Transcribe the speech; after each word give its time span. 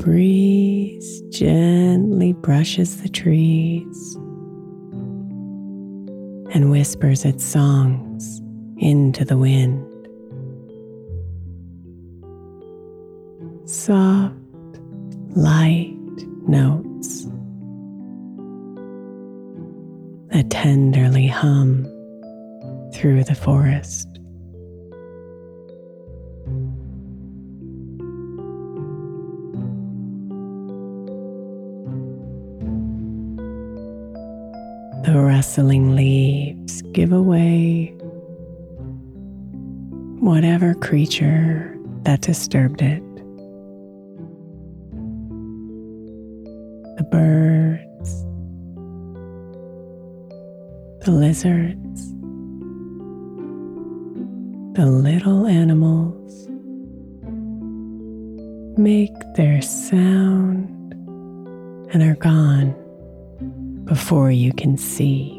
Breeze 0.00 1.20
gently 1.28 2.32
brushes 2.32 3.02
the 3.02 3.08
trees 3.08 4.14
and 6.54 6.70
whispers 6.70 7.26
its 7.26 7.44
songs 7.44 8.40
into 8.78 9.26
the 9.26 9.36
wind. 9.36 9.86
Soft, 13.68 14.34
light 15.36 15.94
notes 16.48 17.26
that 20.30 20.48
tenderly 20.48 21.26
hum 21.26 21.84
through 22.94 23.22
the 23.24 23.34
forest. 23.34 24.09
Rustling 35.40 35.96
leaves 35.96 36.82
give 36.92 37.12
away 37.12 37.86
whatever 40.20 40.74
creature 40.74 41.78
that 42.02 42.20
disturbed 42.20 42.82
it. 42.82 43.02
The 46.98 47.04
birds, 47.10 48.10
the 51.06 51.10
lizards, 51.10 52.10
the 54.74 54.84
little 54.84 55.46
animals 55.46 56.48
make 58.78 59.14
their 59.36 59.62
sound 59.62 60.92
and 61.94 62.02
are 62.02 62.16
gone 62.16 62.74
before 63.90 64.30
you 64.30 64.52
can 64.52 64.76
see. 64.76 65.36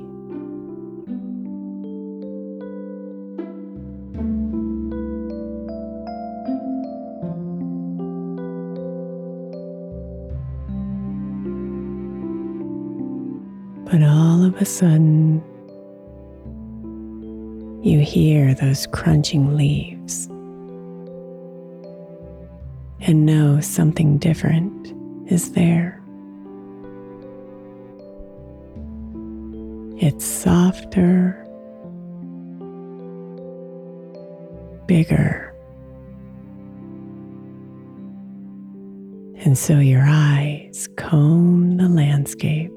But 13.90 14.04
all 14.04 14.44
of 14.44 14.62
a 14.62 14.66
sudden, 14.66 15.42
you 17.82 18.02
hear 18.02 18.54
those 18.54 18.86
crunching 18.88 19.56
leaves 19.56 20.26
and 23.00 23.26
know 23.26 23.62
something 23.62 24.18
different 24.18 24.94
is 25.32 25.54
there. 25.54 26.01
It's 30.03 30.26
softer, 30.26 31.46
bigger. 34.88 35.53
And 39.46 39.56
so 39.56 39.78
your 39.78 40.03
eyes 40.03 40.90
comb 40.98 41.78
the 41.78 41.88
landscape. 41.88 42.72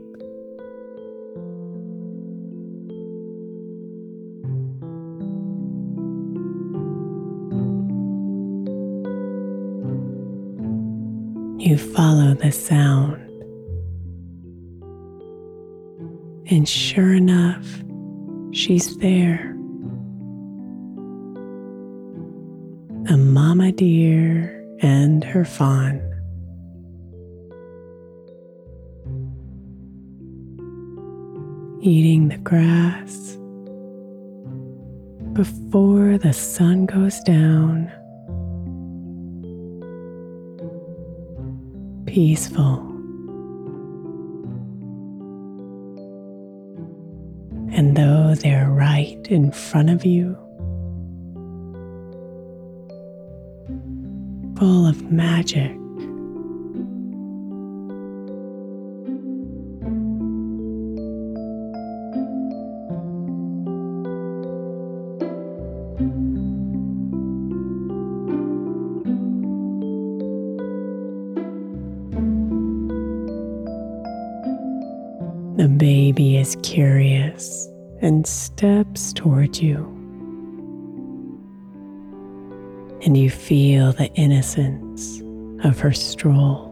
You 11.58 11.78
follow 11.78 12.34
the 12.34 12.52
sound. 12.52 13.23
And 16.46 16.68
sure 16.68 17.14
enough, 17.14 17.66
she's 18.52 18.96
there. 18.98 19.50
A 23.08 23.16
mama 23.16 23.72
deer 23.72 24.62
and 24.80 25.24
her 25.24 25.44
fawn. 25.44 26.00
Eating 31.80 32.28
the 32.28 32.38
grass 32.38 33.38
before 35.32 36.18
the 36.18 36.32
sun 36.32 36.86
goes 36.86 37.20
down. 37.20 37.90
Peaceful. 42.06 42.93
They're 48.34 48.68
right 48.68 49.18
in 49.30 49.52
front 49.52 49.90
of 49.90 50.04
you, 50.04 50.36
full 54.58 54.86
of 54.86 55.10
magic. 55.10 55.76
You. 79.62 79.76
And 83.02 83.16
you 83.16 83.30
feel 83.30 83.92
the 83.92 84.12
innocence 84.14 85.20
of 85.64 85.78
her 85.80 85.92
stroll. 85.92 86.70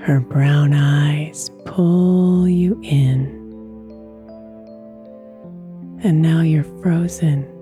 Her 0.00 0.20
brown 0.20 0.72
eyes 0.72 1.50
pull 1.64 2.48
you 2.48 2.80
in. 2.82 3.34
And 6.02 6.22
now 6.22 6.42
you're 6.42 6.64
frozen. 6.82 7.52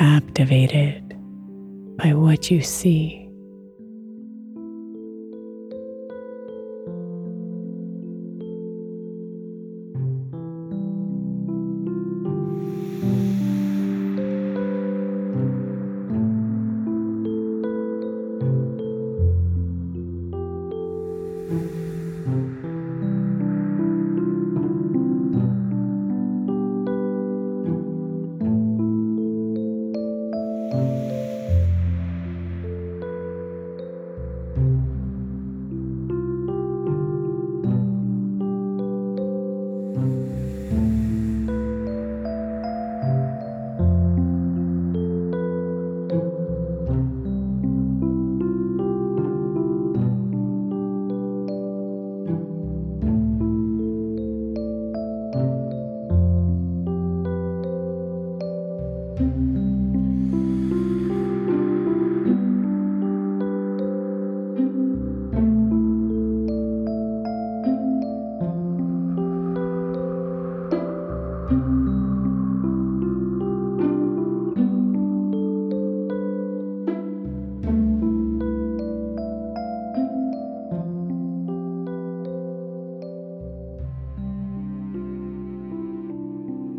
captivated 0.00 1.06
by 1.98 2.14
what 2.14 2.50
you 2.50 2.62
see. 2.62 3.29
Amen. 39.96 40.29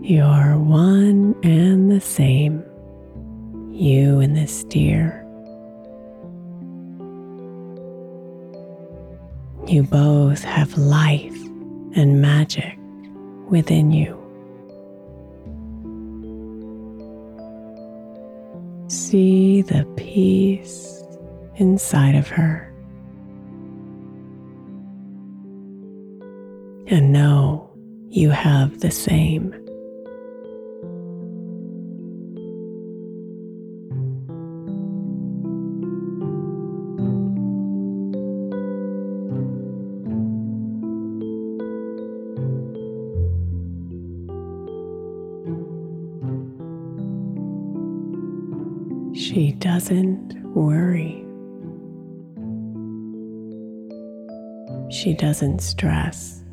You're 0.03 0.57
one 0.57 1.35
and 1.43 1.91
the 1.91 2.01
same, 2.01 2.65
you 3.71 4.19
and 4.19 4.35
this 4.35 4.63
deer. 4.63 5.23
You 9.67 9.83
both 9.83 10.43
have 10.43 10.75
life 10.75 11.37
and 11.95 12.19
magic 12.19 12.79
within 13.47 13.91
you. 13.91 14.17
See 18.87 19.61
the 19.61 19.85
peace 19.97 21.03
inside 21.57 22.15
of 22.15 22.27
her. 22.29 22.73
And 26.87 27.13
know 27.13 27.69
you 28.09 28.31
have 28.31 28.79
the 28.79 28.89
same. 28.89 29.53
She 49.13 49.51
doesn't 49.53 50.41
worry. 50.55 51.25
She 54.89 55.13
doesn't 55.13 55.59
stress. 55.59 56.43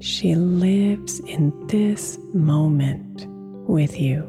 She 0.00 0.34
lives 0.34 1.20
in 1.20 1.52
this 1.66 2.18
moment 2.32 3.26
with 3.68 4.00
you. 4.00 4.26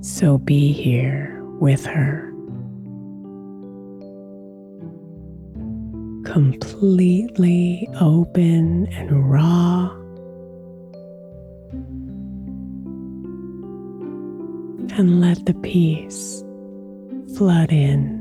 So 0.00 0.38
be 0.38 0.72
here 0.72 1.42
with 1.60 1.84
her. 1.86 2.27
Completely 6.38 7.88
open 8.00 8.86
and 8.92 9.28
raw. 9.28 9.90
And 14.96 15.20
let 15.20 15.46
the 15.46 15.54
peace 15.54 16.44
flood 17.36 17.72
in. 17.72 18.17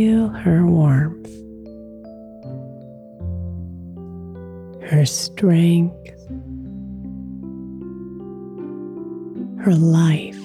Feel 0.00 0.28
her 0.28 0.64
warmth, 0.64 1.28
her 4.90 5.04
strength, 5.04 5.94
her 9.62 9.74
life. 9.74 10.40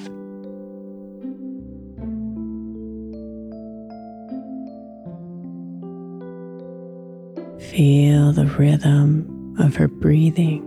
Feel 7.71 8.33
the 8.33 8.53
rhythm 8.59 9.55
of 9.57 9.77
her 9.77 9.87
breathing. 9.87 10.63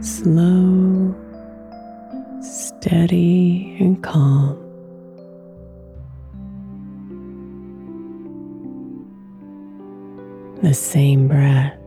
Slow, 0.00 1.14
steady, 2.40 3.76
and 3.78 4.02
calm. 4.02 4.65
The 10.66 10.74
same 10.74 11.28
breath 11.28 11.78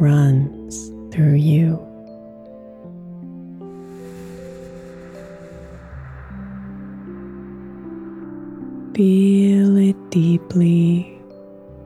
runs 0.00 0.88
through 1.14 1.34
you. 1.34 1.76
Feel 8.94 9.76
it 9.76 9.96
deeply 10.10 11.20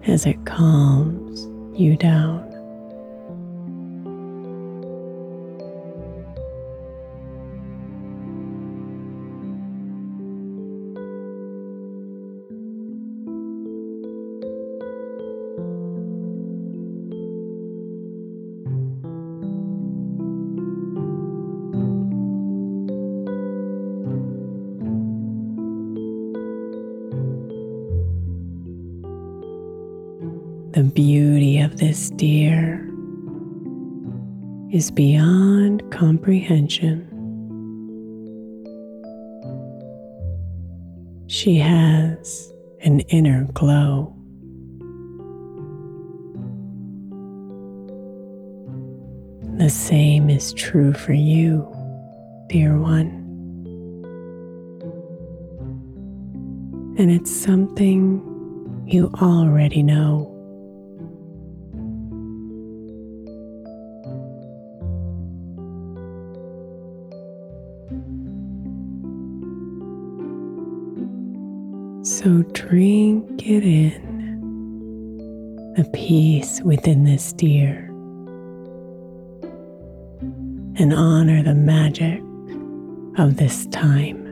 as 0.07 0.25
it 0.25 0.37
calms 0.47 1.49
you 1.77 1.97
down. 1.97 2.56
Is 34.77 34.91
beyond 34.91 35.91
comprehension. 35.91 37.01
She 41.29 41.57
has 41.57 42.53
an 42.83 43.01
inner 43.09 43.45
glow. 43.55 44.15
The 49.57 49.71
same 49.71 50.29
is 50.29 50.53
true 50.53 50.93
for 50.93 51.15
you, 51.15 51.67
dear 52.51 52.79
one. 52.79 53.09
And 56.99 57.11
it's 57.11 57.35
something 57.35 58.21
you 58.87 59.11
already 59.23 59.83
know. 59.83 60.36
So 72.27 72.43
drink 72.55 73.47
it 73.47 73.63
in, 73.63 74.03
the 75.77 75.85
peace 75.95 76.61
within 76.63 77.05
this 77.05 77.33
deer, 77.33 77.87
and 80.75 80.93
honor 80.93 81.45
the 81.45 81.55
magic 81.55 82.21
of 83.17 83.37
this 83.37 83.67
time. 83.67 84.25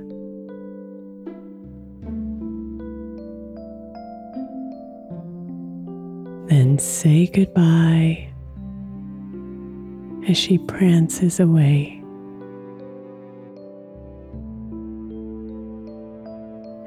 Then 6.48 6.80
say 6.80 7.28
goodbye 7.28 8.28
as 10.28 10.36
she 10.36 10.58
prances 10.58 11.38
away. 11.38 12.03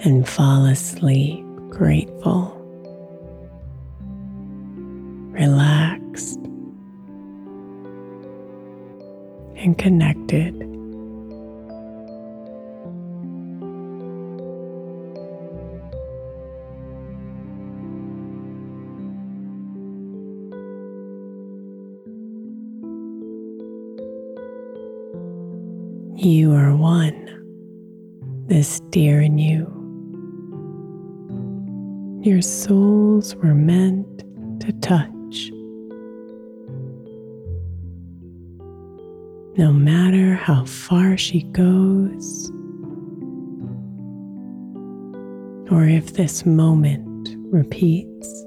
And 0.04 0.28
fall 0.28 0.66
asleep 0.66 1.44
grateful, 1.70 2.54
relaxed, 5.32 6.40
and 9.58 9.78
connected. 9.78 10.56
You 26.20 26.54
are 26.54 26.76
one, 26.76 28.46
this 28.48 28.80
deer 28.90 29.22
in 29.22 29.38
you 29.38 29.57
your 32.28 32.42
souls 32.42 33.36
were 33.38 33.56
meant 33.56 34.20
to 34.60 34.74
touch. 34.82 35.50
No 39.58 39.72
matter 39.72 40.36
how 40.36 40.66
far 40.66 41.16
she 41.16 41.44
goes, 41.54 42.52
or 45.72 45.86
if 45.86 46.16
this 46.16 46.46
moment 46.46 47.30
repeats, 47.50 48.44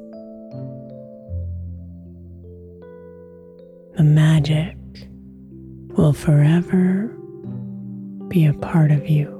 the 3.96 4.04
magic 4.04 4.76
will 5.96 6.12
forever 6.12 7.16
be 8.28 8.44
a 8.44 8.52
part 8.52 8.90
of 8.90 9.08
you. 9.08 9.39